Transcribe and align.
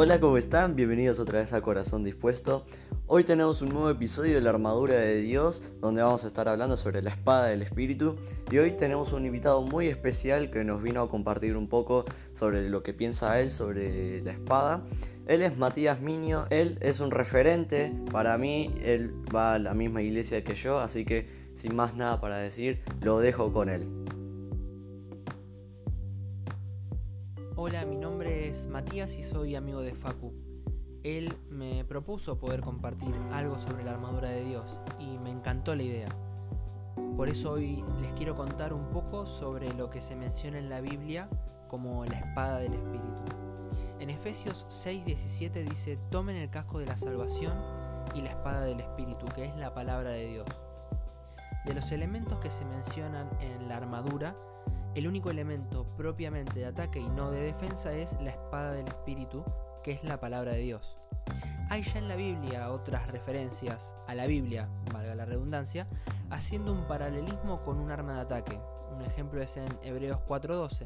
Hola, 0.00 0.20
¿cómo 0.20 0.36
están? 0.36 0.76
Bienvenidos 0.76 1.18
otra 1.18 1.40
vez 1.40 1.52
a 1.52 1.60
Corazón 1.60 2.04
Dispuesto. 2.04 2.64
Hoy 3.08 3.24
tenemos 3.24 3.62
un 3.62 3.70
nuevo 3.70 3.90
episodio 3.90 4.36
de 4.36 4.40
la 4.40 4.50
Armadura 4.50 4.94
de 4.94 5.16
Dios, 5.22 5.72
donde 5.80 6.02
vamos 6.02 6.22
a 6.22 6.28
estar 6.28 6.48
hablando 6.48 6.76
sobre 6.76 7.02
la 7.02 7.10
espada 7.10 7.46
del 7.46 7.62
Espíritu. 7.62 8.14
Y 8.48 8.58
hoy 8.58 8.70
tenemos 8.76 9.10
un 9.12 9.26
invitado 9.26 9.60
muy 9.60 9.88
especial 9.88 10.52
que 10.52 10.62
nos 10.62 10.84
vino 10.84 11.02
a 11.02 11.10
compartir 11.10 11.56
un 11.56 11.66
poco 11.66 12.04
sobre 12.32 12.70
lo 12.70 12.84
que 12.84 12.94
piensa 12.94 13.40
él 13.40 13.50
sobre 13.50 14.22
la 14.22 14.30
espada. 14.30 14.84
Él 15.26 15.42
es 15.42 15.56
Matías 15.56 16.00
Miño, 16.00 16.44
él 16.50 16.78
es 16.80 17.00
un 17.00 17.10
referente 17.10 17.92
para 18.12 18.38
mí, 18.38 18.72
él 18.80 19.12
va 19.34 19.54
a 19.54 19.58
la 19.58 19.74
misma 19.74 20.00
iglesia 20.00 20.44
que 20.44 20.54
yo, 20.54 20.78
así 20.78 21.04
que 21.04 21.26
sin 21.54 21.74
más 21.74 21.96
nada 21.96 22.20
para 22.20 22.36
decir, 22.36 22.84
lo 23.00 23.18
dejo 23.18 23.52
con 23.52 23.68
él. 23.68 23.88
Hola, 27.60 27.84
mi 27.84 27.96
nombre 27.96 28.48
es 28.48 28.68
Matías 28.68 29.16
y 29.16 29.24
soy 29.24 29.56
amigo 29.56 29.80
de 29.80 29.92
Facu. 29.92 30.32
Él 31.02 31.34
me 31.50 31.84
propuso 31.84 32.38
poder 32.38 32.60
compartir 32.60 33.12
algo 33.32 33.60
sobre 33.60 33.82
la 33.82 33.90
armadura 33.94 34.28
de 34.28 34.44
Dios 34.44 34.80
y 35.00 35.18
me 35.18 35.32
encantó 35.32 35.74
la 35.74 35.82
idea. 35.82 36.08
Por 37.16 37.28
eso 37.28 37.50
hoy 37.50 37.82
les 38.00 38.12
quiero 38.12 38.36
contar 38.36 38.72
un 38.72 38.90
poco 38.90 39.26
sobre 39.26 39.74
lo 39.74 39.90
que 39.90 40.00
se 40.00 40.14
menciona 40.14 40.60
en 40.60 40.70
la 40.70 40.80
Biblia 40.80 41.28
como 41.66 42.04
la 42.04 42.20
espada 42.20 42.60
del 42.60 42.74
Espíritu. 42.74 43.22
En 43.98 44.10
Efesios 44.10 44.64
6:17 44.68 45.68
dice, 45.68 45.98
tomen 46.12 46.36
el 46.36 46.50
casco 46.50 46.78
de 46.78 46.86
la 46.86 46.96
salvación 46.96 47.54
y 48.14 48.22
la 48.22 48.30
espada 48.30 48.60
del 48.66 48.78
Espíritu, 48.78 49.26
que 49.34 49.46
es 49.46 49.56
la 49.56 49.74
palabra 49.74 50.10
de 50.10 50.26
Dios. 50.28 50.46
De 51.66 51.74
los 51.74 51.90
elementos 51.90 52.38
que 52.38 52.52
se 52.52 52.64
mencionan 52.64 53.28
en 53.40 53.66
la 53.66 53.78
armadura, 53.78 54.36
el 54.98 55.06
único 55.06 55.30
elemento 55.30 55.86
propiamente 55.96 56.58
de 56.58 56.66
ataque 56.66 56.98
y 56.98 57.08
no 57.08 57.30
de 57.30 57.40
defensa 57.40 57.92
es 57.92 58.12
la 58.20 58.30
espada 58.30 58.72
del 58.72 58.88
Espíritu, 58.88 59.44
que 59.84 59.92
es 59.92 60.02
la 60.02 60.18
palabra 60.18 60.52
de 60.52 60.58
Dios. 60.58 60.98
Hay 61.70 61.82
ya 61.82 61.98
en 61.98 62.08
la 62.08 62.16
Biblia 62.16 62.72
otras 62.72 63.06
referencias 63.06 63.94
a 64.08 64.16
la 64.16 64.26
Biblia, 64.26 64.68
valga 64.92 65.14
la 65.14 65.24
redundancia, 65.24 65.86
haciendo 66.30 66.72
un 66.72 66.84
paralelismo 66.88 67.62
con 67.62 67.78
un 67.78 67.92
arma 67.92 68.14
de 68.14 68.20
ataque. 68.22 68.60
Un 68.92 69.02
ejemplo 69.02 69.40
es 69.40 69.56
en 69.56 69.68
Hebreos 69.84 70.18
4:12. 70.26 70.84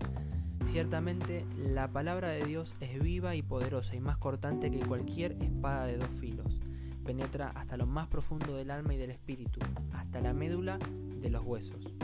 Ciertamente 0.66 1.46
la 1.56 1.88
palabra 1.88 2.28
de 2.28 2.44
Dios 2.44 2.76
es 2.80 3.00
viva 3.00 3.34
y 3.34 3.42
poderosa 3.42 3.96
y 3.96 4.00
más 4.00 4.18
cortante 4.18 4.70
que 4.70 4.80
cualquier 4.80 5.42
espada 5.42 5.86
de 5.86 5.96
dos 5.96 6.10
filos. 6.20 6.60
Penetra 7.02 7.50
hasta 7.54 7.78
lo 7.78 7.86
más 7.86 8.08
profundo 8.08 8.54
del 8.56 8.70
alma 8.70 8.92
y 8.92 8.98
del 8.98 9.10
espíritu, 9.10 9.58
hasta 9.94 10.20
la 10.20 10.34
médula 10.34 10.78
de 10.78 11.30
los 11.30 11.42
huesos 11.44 11.94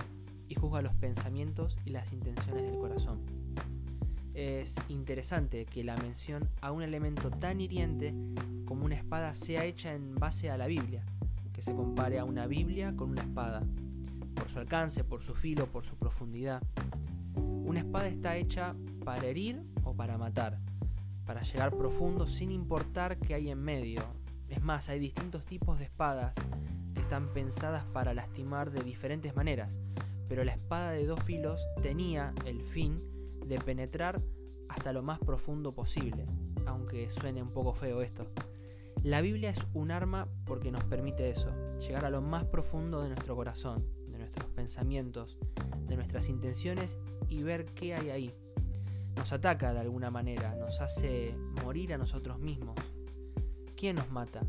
juzga 0.59 0.83
los 0.83 0.95
pensamientos 0.95 1.79
y 1.85 1.91
las 1.91 2.13
intenciones 2.13 2.65
del 2.65 2.79
corazón. 2.79 3.21
Es 4.35 4.77
interesante 4.89 5.65
que 5.67 5.83
la 5.83 5.97
mención 5.97 6.49
a 6.61 6.71
un 6.71 6.83
elemento 6.83 7.31
tan 7.31 7.61
hiriente 7.61 8.15
como 8.67 8.85
una 8.85 8.95
espada 8.95 9.35
sea 9.35 9.65
hecha 9.65 9.95
en 9.95 10.15
base 10.15 10.51
a 10.51 10.57
la 10.57 10.67
Biblia, 10.67 11.05
que 11.53 11.63
se 11.63 11.75
compare 11.75 12.19
a 12.19 12.25
una 12.25 12.47
Biblia 12.47 12.95
con 12.95 13.11
una 13.11 13.23
espada, 13.23 13.63
por 14.37 14.49
su 14.49 14.59
alcance, 14.59 15.03
por 15.03 15.23
su 15.23 15.35
filo, 15.35 15.67
por 15.67 15.85
su 15.85 15.97
profundidad. 15.97 16.63
Una 17.35 17.81
espada 17.81 18.07
está 18.07 18.37
hecha 18.37 18.77
para 19.05 19.27
herir 19.27 19.63
o 19.83 19.95
para 19.95 20.19
matar, 20.19 20.59
para 21.27 21.43
llegar 21.43 21.77
profundo 21.77 22.27
sin 22.27 22.53
importar 22.53 23.19
qué 23.19 23.35
hay 23.35 23.51
en 23.51 23.59
medio. 23.59 24.03
Es 24.49 24.63
más, 24.63 24.89
hay 24.89 25.01
distintos 25.01 25.45
tipos 25.45 25.79
de 25.79 25.87
espadas 25.87 26.33
que 26.95 27.01
están 27.01 27.27
pensadas 27.35 27.85
para 27.93 28.15
lastimar 28.15 28.71
de 28.71 28.83
diferentes 28.83 29.35
maneras, 29.35 29.79
pero 30.29 30.45
la 30.45 30.53
espada 30.53 30.91
de 30.93 31.07
dos 31.07 31.23
filos 31.23 31.61
tenía 31.83 32.35
el 32.45 32.61
fin 32.61 33.03
de 33.47 33.59
penetrar 33.59 34.21
hasta 34.69 34.93
lo 34.93 35.03
más 35.03 35.19
profundo 35.19 35.75
posible, 35.75 36.27
aunque 36.67 37.09
suene 37.11 37.43
un 37.43 37.51
poco 37.51 37.73
feo 37.73 38.03
esto. 38.03 38.27
La 39.03 39.21
Biblia 39.21 39.51
es 39.51 39.59
un 39.75 39.91
arma 39.91 40.29
porque 40.45 40.71
nos 40.71 40.85
permite 40.85 41.31
eso, 41.31 41.51
llegar 41.79 42.05
a 42.05 42.11
lo 42.11 42.21
más 42.21 42.45
profundo 42.45 43.03
de 43.03 43.09
nuestro 43.09 43.35
corazón, 43.37 43.85
de 44.11 44.19
nuestros 44.19 44.51
pensamientos, 44.51 45.39
de 45.87 45.97
nuestras 45.97 46.29
intenciones 46.29 46.99
y 47.29 47.43
ver 47.43 47.65
qué 47.65 47.95
hay 47.95 48.11
ahí. 48.11 48.35
Nos 49.17 49.33
ataca 49.33 49.73
de 49.73 49.81
alguna 49.81 50.11
manera, 50.11 50.55
nos 50.57 50.81
hace 50.81 51.35
morir 51.65 51.95
a 51.95 51.99
nosotros 51.99 52.39
mismos. 52.39 52.77
¿Quién 53.77 53.97
nos 53.97 54.11
mata? 54.11 54.43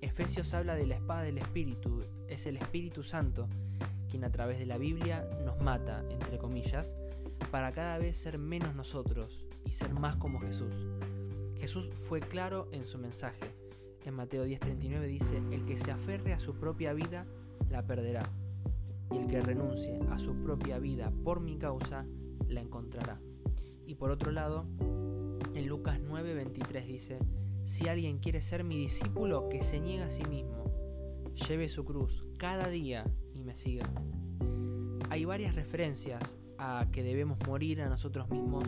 Efesios 0.00 0.52
habla 0.52 0.74
de 0.74 0.86
la 0.86 0.96
espada 0.96 1.22
del 1.22 1.38
Espíritu, 1.38 2.04
es 2.28 2.46
el 2.46 2.56
Espíritu 2.56 3.04
Santo 3.04 3.48
quien 4.12 4.24
a 4.24 4.30
través 4.30 4.58
de 4.58 4.66
la 4.66 4.76
Biblia 4.76 5.26
nos 5.42 5.58
mata, 5.62 6.04
entre 6.10 6.36
comillas, 6.36 6.94
para 7.50 7.72
cada 7.72 7.96
vez 7.96 8.18
ser 8.18 8.36
menos 8.36 8.74
nosotros 8.74 9.46
y 9.64 9.72
ser 9.72 9.94
más 9.94 10.16
como 10.16 10.38
Jesús. 10.38 10.74
Jesús 11.58 11.88
fue 11.94 12.20
claro 12.20 12.68
en 12.72 12.84
su 12.84 12.98
mensaje. 12.98 13.54
En 14.04 14.12
Mateo 14.12 14.44
10:39 14.44 15.06
dice, 15.06 15.38
el 15.50 15.64
que 15.64 15.78
se 15.78 15.92
aferre 15.92 16.34
a 16.34 16.38
su 16.38 16.52
propia 16.52 16.92
vida, 16.92 17.24
la 17.70 17.86
perderá. 17.86 18.28
Y 19.10 19.16
el 19.16 19.28
que 19.28 19.40
renuncie 19.40 19.98
a 20.10 20.18
su 20.18 20.34
propia 20.42 20.78
vida 20.78 21.10
por 21.24 21.40
mi 21.40 21.56
causa, 21.56 22.04
la 22.48 22.60
encontrará. 22.60 23.18
Y 23.86 23.94
por 23.94 24.10
otro 24.10 24.30
lado, 24.30 24.66
en 25.54 25.68
Lucas 25.68 25.98
9:23 26.02 26.86
dice, 26.86 27.18
si 27.64 27.88
alguien 27.88 28.18
quiere 28.18 28.42
ser 28.42 28.62
mi 28.62 28.76
discípulo, 28.76 29.48
que 29.48 29.62
se 29.62 29.80
niegue 29.80 30.02
a 30.02 30.10
sí 30.10 30.24
mismo, 30.26 30.66
lleve 31.48 31.70
su 31.70 31.86
cruz 31.86 32.26
cada 32.36 32.68
día 32.68 33.06
y 33.34 33.44
me 33.44 33.54
siga. 33.54 33.86
Hay 35.10 35.24
varias 35.24 35.54
referencias 35.54 36.38
a 36.58 36.86
que 36.92 37.02
debemos 37.02 37.38
morir 37.46 37.82
a 37.82 37.88
nosotros 37.88 38.30
mismos 38.30 38.64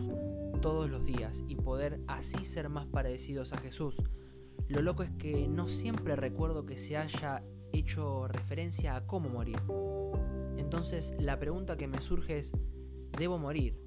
todos 0.61 0.89
los 0.89 1.05
días 1.05 1.43
y 1.47 1.55
poder 1.55 2.01
así 2.07 2.43
ser 2.43 2.69
más 2.69 2.85
parecidos 2.85 3.53
a 3.53 3.57
Jesús. 3.57 3.95
Lo 4.67 4.81
loco 4.81 5.03
es 5.03 5.11
que 5.11 5.47
no 5.47 5.69
siempre 5.69 6.15
recuerdo 6.15 6.65
que 6.65 6.77
se 6.77 6.97
haya 6.97 7.43
hecho 7.71 8.27
referencia 8.27 8.95
a 8.95 9.05
cómo 9.05 9.29
morir. 9.29 9.57
Entonces 10.57 11.13
la 11.19 11.39
pregunta 11.39 11.77
que 11.77 11.87
me 11.87 11.99
surge 11.99 12.39
es, 12.39 12.51
¿debo 13.17 13.37
morir? 13.37 13.77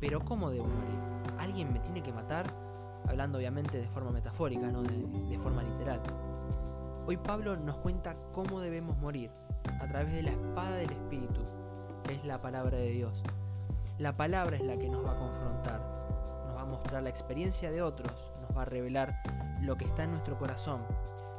¿Pero 0.00 0.24
cómo 0.24 0.50
debo 0.50 0.66
morir? 0.66 0.98
¿Alguien 1.38 1.72
me 1.72 1.80
tiene 1.80 2.02
que 2.02 2.12
matar? 2.12 2.46
Hablando 3.08 3.38
obviamente 3.38 3.78
de 3.78 3.88
forma 3.88 4.10
metafórica, 4.10 4.70
no 4.70 4.82
de, 4.82 4.96
de 5.30 5.38
forma 5.38 5.62
literal. 5.62 6.02
Hoy 7.06 7.16
Pablo 7.16 7.56
nos 7.56 7.76
cuenta 7.78 8.16
cómo 8.32 8.60
debemos 8.60 8.98
morir, 8.98 9.30
a 9.80 9.86
través 9.88 10.12
de 10.12 10.22
la 10.22 10.30
espada 10.30 10.76
del 10.76 10.90
Espíritu, 10.90 11.40
que 12.04 12.14
es 12.14 12.24
la 12.24 12.40
palabra 12.40 12.78
de 12.78 12.90
Dios. 12.90 13.22
La 13.98 14.16
palabra 14.16 14.56
es 14.56 14.62
la 14.62 14.76
que 14.76 14.88
nos 14.88 15.04
va 15.04 15.12
a 15.12 15.18
confrontar, 15.18 15.80
nos 16.46 16.56
va 16.56 16.60
a 16.62 16.66
mostrar 16.66 17.02
la 17.02 17.10
experiencia 17.10 17.70
de 17.70 17.82
otros, 17.82 18.12
nos 18.42 18.56
va 18.56 18.62
a 18.62 18.66
revelar 18.66 19.22
lo 19.62 19.76
que 19.76 19.84
está 19.84 20.04
en 20.04 20.10
nuestro 20.12 20.38
corazón, 20.38 20.82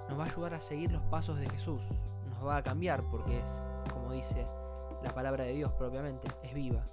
nos 0.09 0.17
va 0.17 0.23
a 0.23 0.27
ayudar 0.27 0.53
a 0.55 0.59
seguir 0.59 0.91
los 0.91 1.03
pasos 1.03 1.39
de 1.39 1.49
Jesús, 1.49 1.81
nos 2.29 2.45
va 2.47 2.57
a 2.57 2.63
cambiar 2.63 3.03
porque 3.11 3.39
es, 3.39 3.61
como 3.91 4.11
dice 4.11 4.47
la 5.03 5.13
palabra 5.13 5.43
de 5.43 5.53
Dios 5.53 5.71
propiamente, 5.73 6.27
es 6.43 6.53
viva. 6.53 6.83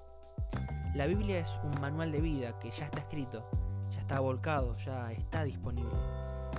La 0.95 1.07
Biblia 1.07 1.39
es 1.39 1.53
un 1.65 1.81
manual 1.81 2.13
de 2.13 2.21
vida 2.21 2.59
que 2.61 2.71
ya 2.71 2.85
está 2.85 3.01
escrito, 3.01 3.49
ya 3.91 4.01
está 4.01 4.21
volcado, 4.21 4.77
ya 4.77 5.11
está 5.13 5.45
disponible. 5.45 5.95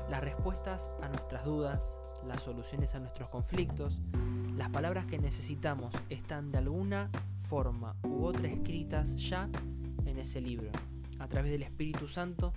Las 0.10 0.22
respuestas 0.22 0.92
a 1.02 1.08
nuestras 1.08 1.46
dudas, 1.46 1.94
las 2.26 2.42
soluciones 2.42 2.96
a 2.96 3.00
nuestros 3.00 3.30
conflictos, 3.30 4.00
las 4.58 4.70
palabras 4.70 5.06
que 5.06 5.18
necesitamos 5.18 5.94
están 6.10 6.52
de 6.52 6.60
alguna 6.60 7.10
forma 7.50 7.96
u 8.04 8.24
otra 8.24 8.48
escritas 8.48 9.16
ya 9.18 9.50
en 10.06 10.18
ese 10.18 10.42
libro. 10.42 10.70
A 11.20 11.28
través 11.28 11.52
del 11.52 11.64
Espíritu 11.64 12.08
Santo 12.08 12.54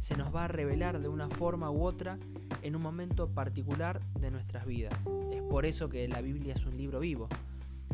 se 0.00 0.16
nos 0.16 0.34
va 0.34 0.44
a 0.44 0.48
revelar 0.48 1.00
de 1.00 1.08
una 1.08 1.28
forma 1.28 1.70
u 1.70 1.84
otra 1.84 2.18
en 2.62 2.74
un 2.74 2.82
momento 2.82 3.28
particular 3.28 4.00
de 4.18 4.30
nuestras 4.30 4.66
vidas. 4.66 4.94
Es 5.30 5.42
por 5.42 5.66
eso 5.66 5.88
que 5.88 6.08
la 6.08 6.22
Biblia 6.22 6.54
es 6.54 6.64
un 6.64 6.76
libro 6.76 7.00
vivo. 7.00 7.28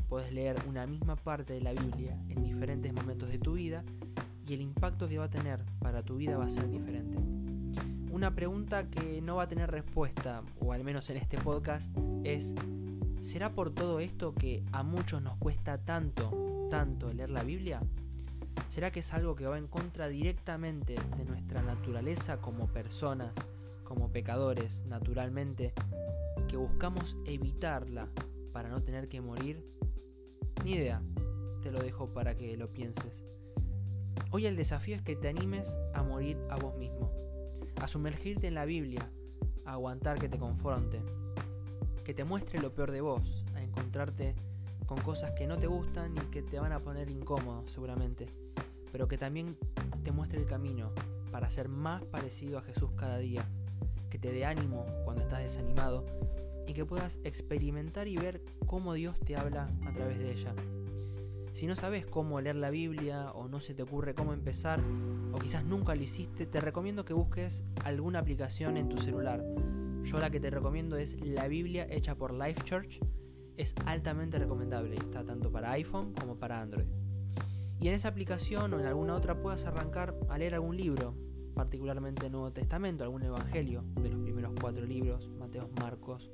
Puedes 0.09 0.33
leer 0.33 0.57
una 0.69 0.87
misma 0.87 1.17
parte 1.17 1.53
de 1.53 1.61
la 1.61 1.73
Biblia 1.73 2.17
en 2.29 2.43
diferentes 2.43 2.93
momentos 2.93 3.29
de 3.29 3.39
tu 3.39 3.55
vida 3.55 3.83
y 4.47 4.55
el 4.55 4.63
impacto 4.63 5.09
que 5.09 5.19
va 5.19 5.25
a 5.25 5.31
tener 5.31 5.61
para 5.81 6.03
tu 6.03 6.17
vida 6.17 6.39
va 6.39 6.47
a 6.47 6.51
ser 6.51 6.71
diferente. 6.71 7.19
Una 8.11 8.35
pregunta 8.35 8.89
que 8.89 9.21
no 9.21 9.37
va 9.37 9.43
a 9.43 9.49
tener 9.49 9.71
respuesta, 9.71 10.43
o 10.61 10.73
al 10.73 10.83
menos 10.83 11.11
en 11.11 11.19
este 11.19 11.37
podcast, 11.37 11.95
es, 12.25 12.55
¿será 13.21 13.53
por 13.53 13.71
todo 13.71 14.01
esto 14.01 14.35
que 14.35 14.63
a 14.73 14.83
muchos 14.83 15.23
nos 15.23 15.37
cuesta 15.37 15.79
tanto, 15.79 16.69
tanto 16.71 17.13
leer 17.13 17.31
la 17.31 17.43
Biblia? 17.43 17.81
¿Será 18.69 18.91
que 18.91 19.01
es 19.01 19.13
algo 19.15 19.35
que 19.35 19.47
va 19.47 19.59
en 19.59 19.67
contra 19.67 20.09
directamente 20.09 20.97
de 21.17 21.25
nuestra 21.25 21.63
naturaleza 21.63 22.41
como 22.41 22.67
personas, 22.69 23.35
como 23.85 24.11
pecadores, 24.11 24.85
naturalmente, 24.87 25.73
que 26.49 26.57
buscamos 26.57 27.17
evitarla 27.25 28.09
para 28.53 28.69
no 28.69 28.83
tener 28.83 29.09
que 29.09 29.21
morir? 29.21 29.65
Ni 30.65 30.73
idea, 30.73 31.03
te 31.63 31.71
lo 31.71 31.79
dejo 31.81 32.13
para 32.13 32.37
que 32.37 32.57
lo 32.57 32.73
pienses. 32.73 33.25
Hoy 34.31 34.47
el 34.47 34.57
desafío 34.57 34.97
es 34.97 35.03
que 35.03 35.17
te 35.17 35.29
animes 35.29 35.79
a 35.95 36.03
morir 36.03 36.37
a 36.51 36.57
vos 36.57 36.77
mismo 36.77 37.19
a 37.81 37.89
sumergirte 37.89 38.47
en 38.47 38.55
la 38.55 38.65
Biblia, 38.65 39.09
a 39.65 39.73
aguantar 39.73 40.19
que 40.19 40.29
te 40.29 40.39
confronte, 40.39 41.01
que 42.09 42.15
te 42.15 42.25
muestre 42.25 42.59
lo 42.59 42.73
peor 42.73 42.91
de 42.91 43.03
vos, 43.03 43.45
a 43.55 43.63
encontrarte 43.63 44.35
con 44.87 44.97
cosas 45.03 45.33
que 45.33 45.47
no 45.47 45.59
te 45.59 45.67
gustan 45.67 46.17
y 46.17 46.21
que 46.31 46.41
te 46.41 46.59
van 46.59 46.73
a 46.73 46.79
poner 46.79 47.11
incómodo 47.11 47.69
seguramente, 47.69 48.25
pero 48.91 49.07
que 49.07 49.19
también 49.19 49.59
te 50.05 50.11
muestre 50.11 50.41
el 50.41 50.47
camino, 50.47 50.91
para 51.31 51.51
ser 51.51 51.69
más 51.69 52.03
parecido 52.07 52.57
a 52.57 52.63
Jesús 52.63 52.93
cada 52.97 53.19
día, 53.19 53.47
que 54.09 54.19
te 54.19 54.33
dé 54.33 54.47
ánimo 54.47 54.87
cuando 55.05 55.21
estás 55.21 55.41
desanimado 55.41 56.07
y 56.67 56.73
que 56.73 56.87
puedas 56.87 57.19
experimentar 57.25 58.09
y 58.09 58.17
ver 58.17 58.43
cómo 58.67 58.95
Dios 58.95 59.21
te 59.21 59.37
habla 59.37 59.69
a 59.85 59.93
través 59.93 60.19
de 60.19 60.33
ella. 60.33 60.55
Si 61.53 61.67
no 61.67 61.77
sabes 61.77 62.07
cómo 62.07 62.41
leer 62.41 62.57
la 62.57 62.71
Biblia 62.71 63.33
o 63.33 63.49
no 63.49 63.61
se 63.61 63.75
te 63.75 63.83
ocurre 63.83 64.15
cómo 64.15 64.33
empezar 64.33 64.81
o 65.35 65.39
quizás 65.39 65.63
nunca 65.63 65.95
lo 65.95 66.03
hiciste, 66.03 66.47
te 66.47 66.59
recomiendo 66.59 67.05
que 67.05 67.13
busques 67.13 67.63
alguna 67.85 68.21
aplicación 68.21 68.79
en 68.79 68.89
tu 68.89 68.97
celular. 68.97 69.45
Yo 70.09 70.19
la 70.19 70.31
que 70.31 70.41
te 70.41 70.49
recomiendo 70.49 70.97
es 70.97 71.21
la 71.21 71.49
Biblia 71.49 71.87
hecha 71.91 72.15
por 72.15 72.33
Life 72.33 72.63
Church. 72.65 72.99
Es 73.59 73.75
altamente 73.85 74.39
recomendable 74.39 74.95
y 74.95 74.99
está 74.99 75.23
tanto 75.23 75.53
para 75.53 75.73
iPhone 75.73 76.15
como 76.15 76.39
para 76.39 76.63
Android. 76.63 76.87
Y 77.79 77.89
en 77.89 77.95
esa 77.95 78.09
aplicación 78.09 78.73
o 78.73 78.81
en 78.81 78.87
alguna 78.87 79.15
otra 79.15 79.43
puedas 79.43 79.67
arrancar 79.67 80.15
a 80.31 80.39
leer 80.39 80.55
algún 80.55 80.79
libro, 80.79 81.15
particularmente 81.55 82.25
el 82.25 82.33
Nuevo 82.33 82.51
Testamento, 82.51 83.05
algún 83.05 83.23
evangelio 83.23 83.85
de 84.01 84.09
los 84.09 84.21
primeros 84.23 84.55
cuatro 84.59 84.87
libros, 84.87 85.29
Mateo, 85.39 85.69
Marcos, 85.79 86.31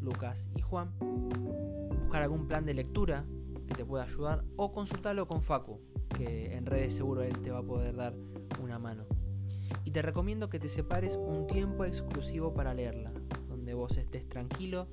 Lucas 0.00 0.48
y 0.56 0.60
Juan. 0.60 0.90
Buscar 0.98 2.22
algún 2.22 2.48
plan 2.48 2.66
de 2.66 2.74
lectura 2.74 3.24
que 3.68 3.74
te 3.76 3.84
pueda 3.84 4.02
ayudar 4.02 4.42
o 4.56 4.72
consultarlo 4.72 5.28
con 5.28 5.44
Facu, 5.44 5.80
que 6.08 6.56
en 6.56 6.66
redes 6.66 6.94
seguro 6.94 7.22
él 7.22 7.38
te 7.38 7.52
va 7.52 7.58
a 7.60 7.62
poder 7.62 7.94
dar 7.94 8.16
una 8.60 8.80
mano. 8.80 9.06
Te 9.92 10.00
recomiendo 10.00 10.48
que 10.48 10.58
te 10.58 10.70
separes 10.70 11.16
un 11.16 11.46
tiempo 11.46 11.84
exclusivo 11.84 12.54
para 12.54 12.72
leerla, 12.72 13.12
donde 13.48 13.74
vos 13.74 13.98
estés 13.98 14.26
tranquilo, 14.26 14.86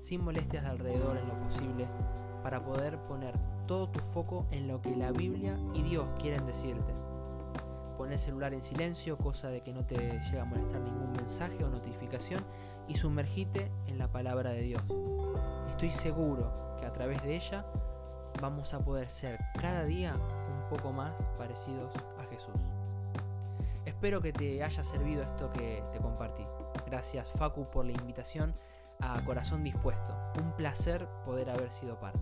sin 0.00 0.24
molestias 0.24 0.64
de 0.64 0.70
alrededor 0.70 1.18
en 1.18 1.28
lo 1.28 1.38
posible, 1.40 1.86
para 2.42 2.64
poder 2.64 2.98
poner 3.00 3.38
todo 3.66 3.90
tu 3.90 4.00
foco 4.00 4.46
en 4.52 4.66
lo 4.66 4.80
que 4.80 4.96
la 4.96 5.12
Biblia 5.12 5.58
y 5.74 5.82
Dios 5.82 6.06
quieren 6.18 6.46
decirte. 6.46 6.94
Pon 7.98 8.12
el 8.12 8.18
celular 8.18 8.54
en 8.54 8.62
silencio, 8.62 9.18
cosa 9.18 9.48
de 9.48 9.60
que 9.60 9.74
no 9.74 9.84
te 9.84 9.96
llegue 9.96 10.40
a 10.40 10.46
molestar 10.46 10.80
ningún 10.80 11.12
mensaje 11.12 11.62
o 11.62 11.68
notificación, 11.68 12.42
y 12.88 12.94
sumergite 12.94 13.70
en 13.86 13.98
la 13.98 14.10
palabra 14.10 14.52
de 14.52 14.62
Dios. 14.62 14.82
Estoy 15.68 15.90
seguro 15.90 16.76
que 16.80 16.86
a 16.86 16.92
través 16.94 17.22
de 17.22 17.36
ella 17.36 17.66
vamos 18.40 18.72
a 18.72 18.78
poder 18.78 19.10
ser 19.10 19.38
cada 19.60 19.84
día 19.84 20.14
un 20.14 20.68
poco 20.70 20.92
más 20.92 21.20
parecidos 21.36 21.92
a 22.18 22.24
Jesús. 22.30 22.54
Espero 23.96 24.20
que 24.20 24.30
te 24.30 24.62
haya 24.62 24.84
servido 24.84 25.22
esto 25.22 25.50
que 25.54 25.82
te 25.90 25.98
compartí. 26.00 26.42
Gracias 26.84 27.26
Facu 27.38 27.70
por 27.70 27.86
la 27.86 27.92
invitación 27.92 28.54
a 29.00 29.24
Corazón 29.24 29.64
Dispuesto. 29.64 30.14
Un 30.38 30.52
placer 30.52 31.08
poder 31.24 31.48
haber 31.48 31.72
sido 31.72 31.98
parte. 31.98 32.20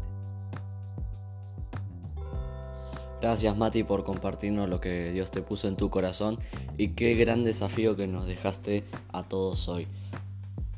Gracias 3.20 3.56
Mati 3.56 3.82
por 3.82 4.04
compartirnos 4.04 4.68
lo 4.68 4.80
que 4.80 5.10
Dios 5.10 5.32
te 5.32 5.42
puso 5.42 5.66
en 5.66 5.74
tu 5.74 5.90
corazón 5.90 6.38
y 6.78 6.90
qué 6.90 7.16
gran 7.16 7.42
desafío 7.42 7.96
que 7.96 8.06
nos 8.06 8.26
dejaste 8.26 8.84
a 9.12 9.24
todos 9.24 9.66
hoy. 9.66 9.88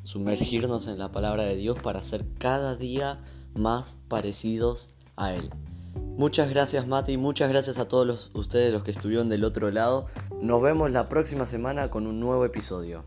Sumergirnos 0.01 0.87
en 0.87 0.97
la 0.97 1.11
palabra 1.11 1.43
de 1.43 1.57
Dios 1.57 1.77
para 1.77 2.01
ser 2.01 2.25
cada 2.39 2.75
día 2.75 3.21
más 3.53 3.99
parecidos 4.07 4.95
a 5.15 5.35
Él. 5.35 5.51
Muchas 6.17 6.49
gracias 6.49 6.87
Mati, 6.87 7.15
muchas 7.15 7.47
gracias 7.47 7.77
a 7.77 7.87
todos 7.87 8.31
ustedes 8.33 8.73
los 8.73 8.83
que 8.83 8.89
estuvieron 8.89 9.29
del 9.29 9.43
otro 9.43 9.69
lado. 9.69 10.07
Nos 10.41 10.63
vemos 10.63 10.89
la 10.89 11.07
próxima 11.09 11.45
semana 11.45 11.91
con 11.91 12.07
un 12.07 12.19
nuevo 12.19 12.43
episodio. 12.43 13.03